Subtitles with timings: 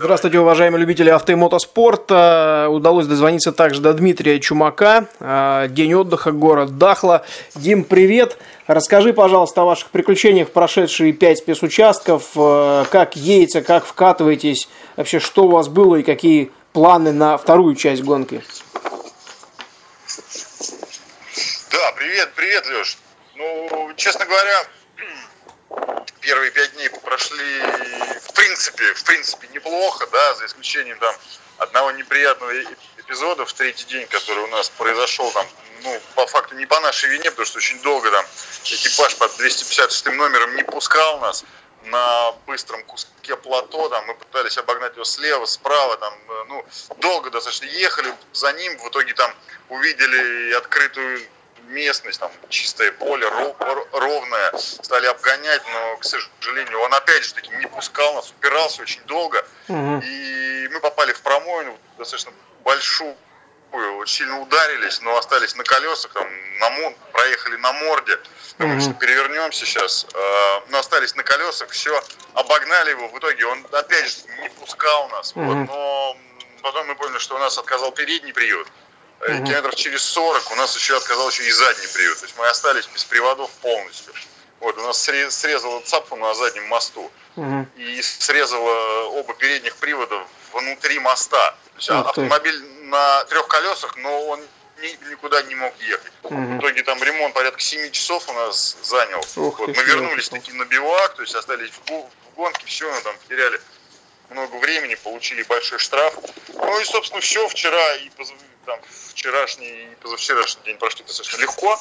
[0.00, 2.68] Здравствуйте, уважаемые любители авто и мотоспорта.
[2.70, 5.08] Удалось дозвониться также до Дмитрия Чумака.
[5.18, 7.26] А, день отдыха, город Дахла.
[7.56, 8.38] Дим, привет.
[8.68, 12.30] Расскажи, пожалуйста, о ваших приключениях прошедшие пять спецучастков.
[12.36, 17.74] А, как едете, как вкатываетесь, вообще что у вас было и какие планы на вторую
[17.74, 18.40] часть гонки?
[21.72, 22.98] Да, привет, привет, Леш.
[23.34, 27.42] Ну, честно говоря, первые пять дней прошли,
[28.48, 31.14] принципе, в принципе, неплохо, да, за исключением там
[31.58, 32.52] одного неприятного
[32.96, 35.46] эпизода в третий день, который у нас произошел там,
[35.82, 38.24] ну, по факту не по нашей вине, потому что очень долго там
[38.64, 41.44] экипаж под 256 номером не пускал нас
[41.84, 46.14] на быстром куске плато, там мы пытались обогнать его слева, справа, там,
[46.48, 46.64] ну,
[46.96, 49.34] долго достаточно ехали за ним, в итоге там
[49.68, 51.20] увидели открытую
[51.68, 53.28] местность, там чистое поле,
[53.92, 59.02] ровное, стали обгонять, но, к сожалению, он опять же таки не пускал нас, упирался очень
[59.04, 60.02] долго, угу.
[60.04, 62.32] и мы попали в промоину достаточно
[62.64, 63.16] большую,
[63.72, 66.26] очень сильно ударились, но остались на колесах, там,
[66.60, 68.18] на, проехали на морде,
[68.58, 68.84] думаю, угу.
[68.84, 72.02] что перевернемся сейчас, э, но остались на колесах, все,
[72.34, 75.42] обогнали его, в итоге он опять же не пускал нас, угу.
[75.42, 76.16] вот, но
[76.62, 78.66] потом мы поняли, что у нас отказал передний привод,
[79.20, 79.44] угу.
[79.44, 82.18] километров через 40 у нас еще отказал еще и задний привод.
[82.18, 84.12] То есть мы остались без приводов полностью.
[84.60, 87.66] Вот, у нас срезала цапу на заднем мосту угу.
[87.76, 91.50] и срезала оба передних привода внутри моста.
[91.74, 94.40] То есть автомобиль на трех колесах, но он
[94.82, 96.12] ни, никуда не мог ехать.
[96.24, 96.34] Угу.
[96.34, 99.20] В итоге там ремонт порядка 7 часов у нас занял.
[99.36, 103.00] Ух, вот, мы вернулись таки на бивак, то есть остались в, в гонке, все, мы
[103.02, 103.60] там потеряли
[104.30, 106.14] много времени, получили большой штраф.
[106.54, 107.46] Ну и, собственно, все.
[107.48, 108.10] Вчера и
[108.66, 111.78] там, вчерашний и позавчерашний день прошли достаточно легко.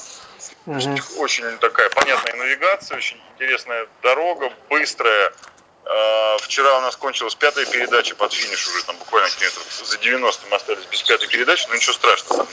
[0.66, 1.00] Угу.
[1.18, 5.34] Очень такая понятная навигация, очень интересная дорога, быстрая.
[5.86, 10.48] А, вчера у нас кончилась пятая передача под финиш уже, там буквально километров за 90
[10.50, 12.48] мы остались без пятой передачи, но ничего страшного,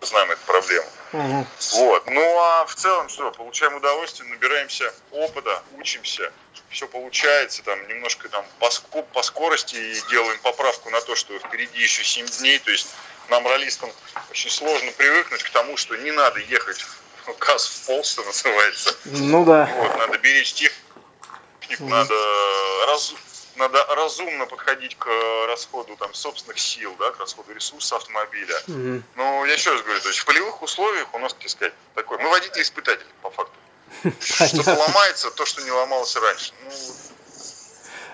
[0.00, 0.88] знаем эту проблему.
[1.12, 1.46] Угу.
[1.76, 2.06] Вот.
[2.06, 6.32] Ну а в целом что, получаем удовольствие, набираемся опыта, учимся,
[6.70, 11.80] все получается, там немножко там по, по скорости и делаем поправку на то, что впереди
[11.80, 12.88] еще 7 дней, то есть
[13.28, 13.90] нам, ролистам,
[14.30, 16.84] очень сложно привыкнуть к тому, что не надо ехать
[17.26, 18.94] в газ в пол, что называется.
[19.04, 19.68] Ну да.
[19.76, 21.88] Вот, надо беречь технику, mm.
[21.88, 22.14] надо,
[22.86, 23.14] раз,
[23.56, 25.08] надо разумно подходить к
[25.48, 28.54] расходу там, собственных сил, да, к расходу ресурсов автомобиля.
[28.66, 29.02] Mm.
[29.16, 32.18] Но я еще раз говорю, то есть в полевых условиях у нас, так сказать, такой,
[32.18, 33.54] мы водители-испытатели, по факту.
[34.20, 36.52] Что-то ломается, то, что не ломалось раньше.
[36.64, 36.70] Ну,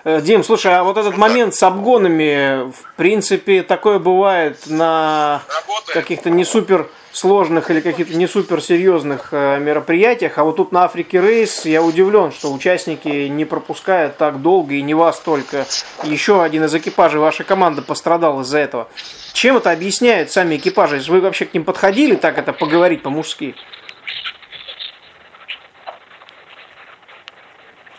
[0.03, 5.43] Э, Дим, слушай, а вот этот момент с обгонами, в принципе, такое бывает на
[5.87, 10.83] каких-то не супер сложных или каких-то не супер серьезных э, мероприятиях, а вот тут на
[10.83, 15.65] Африке Рейс я удивлен, что участники не пропускают так долго и не вас только.
[16.03, 18.89] Еще один из экипажей вашей команды пострадал из-за этого.
[19.33, 20.99] Чем это объясняют сами экипажи?
[21.07, 23.55] Вы вообще к ним подходили так это поговорить по-мужски?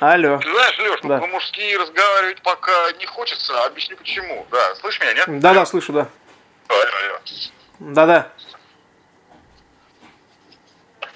[0.00, 0.38] Алло.
[0.38, 1.18] Ты знаешь, Леш, да.
[1.18, 3.64] по-мужски разговаривать пока не хочется.
[3.64, 4.46] Объясню почему.
[4.50, 5.40] Да, слышишь меня, нет?
[5.40, 6.08] Да, да, слышу, да.
[6.68, 7.18] Алло, алло.
[7.78, 8.32] Да, да.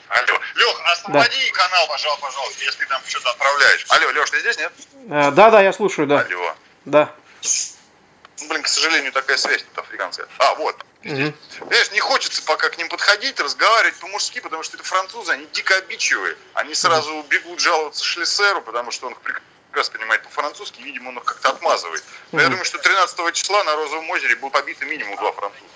[0.09, 0.39] Алло.
[0.57, 1.59] Лех, освободи да.
[1.59, 3.87] канал, пожалуйста, пожалуйста, если ты там что-то отправляешь.
[3.89, 4.73] Алло, Леш, ты здесь, нет?
[5.11, 6.21] Э, да, да, я слушаю, да.
[6.21, 6.55] Алло.
[6.85, 7.15] Да.
[8.41, 10.27] Ну, блин, к сожалению, такая связь тут африканская.
[10.39, 10.77] А, вот.
[11.05, 11.33] Угу.
[11.61, 15.75] Понимаешь, не хочется пока к ним подходить, разговаривать по-мужски, потому что это французы, они дико
[15.77, 16.37] обидчивые.
[16.55, 19.58] Они сразу бегут жаловаться Шлиссеру, потому что он их прекрасно
[19.91, 22.03] понимает по-французски, видимо, он их как-то отмазывает.
[22.33, 22.43] Но угу.
[22.43, 25.69] я думаю, что 13 числа на Розовом озере будет побито минимум два француза.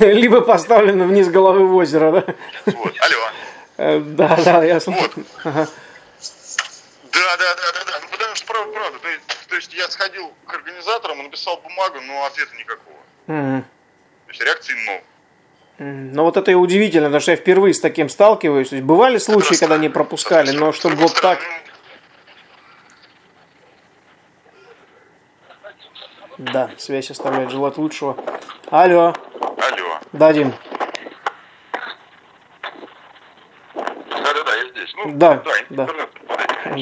[0.00, 2.34] Либо поставлено вниз головы в озеро, да?
[2.66, 3.30] Вот, алло.
[3.76, 4.78] Э, да, да, я.
[4.86, 5.12] Вот.
[5.44, 8.00] Да, да, да, да, да.
[8.02, 8.98] Ну потому что правда, правда.
[8.98, 12.98] То есть, то есть я сходил к организаторам, написал бумагу, но ответа никакого.
[13.26, 13.64] То
[14.28, 14.74] есть реакции
[15.80, 15.86] но.
[16.12, 18.68] Ну вот это и удивительно, потому что я впервые с таким сталкиваюсь.
[18.68, 21.38] То есть бывали случаи, когда не пропускали, но чтобы вот так...
[26.36, 28.16] Да, связь оставляет желать лучшего.
[28.70, 29.14] Алло.
[29.40, 29.98] Алло.
[30.12, 30.52] Да, Дим.
[33.74, 34.94] Да-да-да, я здесь.
[34.96, 35.86] Ну, да, да.
[35.86, 36.08] да.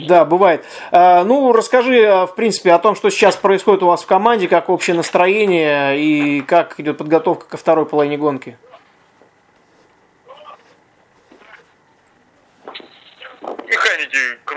[0.06, 0.65] Да, бывает.
[0.91, 4.49] А, ну, расскажи, а, в принципе, о том, что сейчас происходит у вас в команде,
[4.49, 8.59] как общее настроение и как идет подготовка ко второй половине гонки.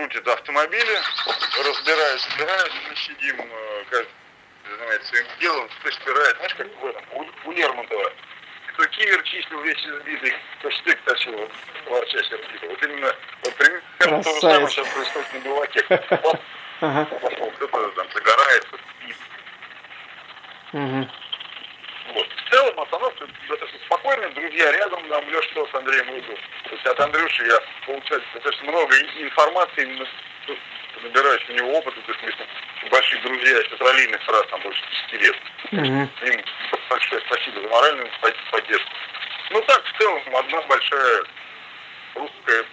[0.01, 1.00] крутят автомобили,
[1.63, 4.09] разбирают, собирают, мы сидим, э, каждый
[4.69, 8.13] занимается своим делом, кто собирает, знаешь, как в этом, у, у Лермонтова.
[8.74, 11.51] Кто кивер чистил весь избитый, кто штык тащил,
[11.88, 12.68] ворча сердито.
[12.68, 15.81] Вот именно, вот примерно то же самое сейчас происходит на Белаке.
[16.80, 18.83] Кто-то там загорает, кто-то
[22.13, 22.27] Вот.
[22.27, 23.10] В целом, остановка
[24.31, 26.39] там друзья рядом, нам Леша с Андреем Лыков.
[26.63, 30.07] То есть от Андрюши я получаю достаточно много информации, именно
[31.03, 32.37] набираюсь у него опыта, то есть
[32.83, 34.81] мы большие друзья из раллийных раз, там больше
[35.11, 35.35] 10 лет.
[35.71, 35.81] Угу.
[35.81, 36.43] Им
[36.89, 38.09] большое спасибо за моральную
[38.51, 38.91] поддержку.
[39.49, 41.23] Ну так, в целом, одна большая
[42.15, 42.65] русская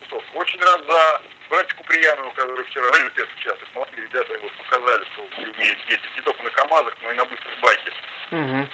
[0.00, 0.30] тусовка.
[0.34, 3.68] Очень рад за братья Куприянову, который вчера в первых участок.
[3.74, 7.60] Молодые ребята его показали, что умеют ездить не только на КАМАЗах, но и на быстрых
[7.60, 7.92] байке.
[8.32, 8.68] Угу.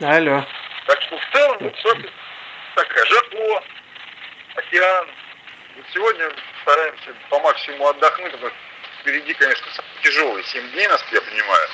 [0.00, 0.46] Алло.
[0.86, 1.74] Так что в целом вот,
[2.76, 3.64] такая Жако,
[4.54, 5.08] океан.
[5.74, 6.30] Вот сегодня
[6.62, 8.52] стараемся по максимуму отдохнуть, что
[9.00, 9.66] впереди, конечно,
[10.02, 11.68] тяжелые 7 дней нас, я понимаю.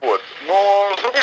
[0.00, 0.22] Вот.
[0.42, 1.22] Но с другой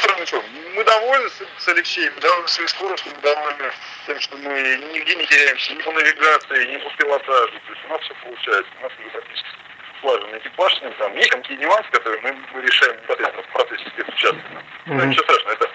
[0.00, 0.42] стороны, что,
[0.74, 3.72] мы довольны с, с Алексеем, мы довольны своей скоростью, мы довольны
[4.06, 7.60] тем, что мы нигде не теряемся, ни по навигации, ни по пилотажу.
[7.66, 9.69] То есть у нас все получается, у нас уже практически
[10.00, 13.88] слаженный экипаж, с ним там есть какие нюансы, которые мы, мы решаем непосредственно в процессе
[13.88, 14.40] спецучастка.
[14.40, 14.94] Mm-hmm.
[14.94, 15.70] Ну, ничего страшного, это,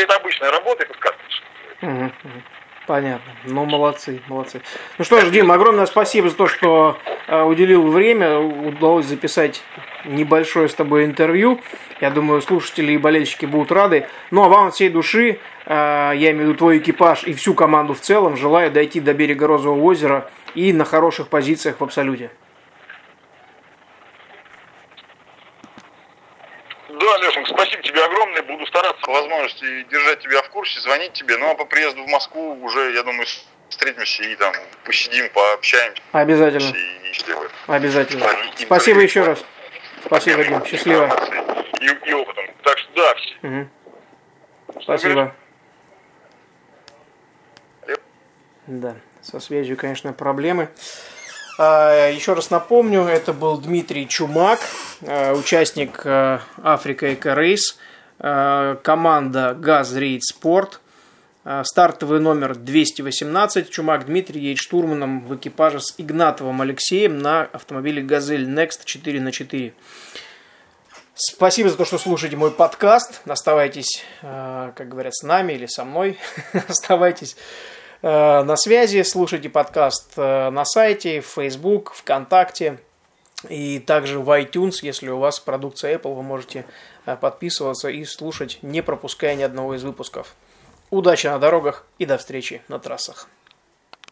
[0.00, 1.46] это обычная работа, это карточка.
[1.80, 2.12] Mm-hmm.
[2.86, 3.32] Понятно.
[3.44, 4.60] Ну, молодцы, молодцы.
[4.98, 6.98] Ну что ж, Дим, огромное спасибо за то, что
[7.28, 8.38] э, уделил время.
[8.38, 9.62] Удалось записать
[10.04, 11.62] небольшое с тобой интервью.
[12.02, 14.06] Я думаю, слушатели и болельщики будут рады.
[14.30, 17.54] Ну, а вам от всей души, э, я имею в виду твой экипаж и всю
[17.54, 22.30] команду в целом, желаю дойти до берега Розового озера и на хороших позициях в Абсолюте.
[26.88, 28.42] Да, Лешенька, спасибо тебе огромное.
[28.42, 29.10] Буду стараться
[29.64, 31.36] возможности держать тебя в курсе, звонить тебе.
[31.36, 33.26] Ну а по приезду в Москву уже, я думаю,
[33.68, 34.52] встретимся и там
[34.84, 36.02] посидим, пообщаемся.
[36.12, 36.76] Обязательно.
[36.76, 37.04] И,
[37.66, 38.26] Обязательно.
[38.58, 39.44] И, спасибо еще раз.
[40.04, 40.64] Спасибо, Дим.
[40.66, 41.06] Счастливо.
[41.80, 42.44] И, и опытом.
[42.62, 43.48] Так что да.
[43.48, 44.82] Угу.
[44.82, 45.34] Спасибо.
[48.66, 50.70] Да, со связью, конечно, проблемы.
[51.58, 54.58] А, еще раз напомню, это был Дмитрий Чумак,
[55.06, 57.78] а, участник а, Африка Эко Рейс,
[58.82, 60.80] команда Газ Рейд Спорт.
[61.62, 63.68] Стартовый номер 218.
[63.68, 69.30] Чумак Дмитрий едет штурманом в экипаже с Игнатовым Алексеем на автомобиле «Газель Next 4 на
[69.30, 69.74] 4
[71.14, 73.20] Спасибо за то, что слушаете мой подкаст.
[73.26, 76.18] Оставайтесь, как говорят, с нами или со мной.
[76.68, 77.36] Оставайтесь
[78.06, 79.02] Э, на связи.
[79.02, 82.78] Слушайте подкаст э, на сайте, в Facebook, ВКонтакте
[83.48, 84.78] и также в iTunes.
[84.82, 86.64] Если у вас продукция Apple, вы можете
[87.06, 90.34] э, подписываться и слушать, не пропуская ни одного из выпусков.
[90.90, 93.28] Удачи на дорогах и до встречи на трассах.